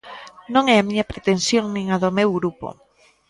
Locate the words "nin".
1.75-1.85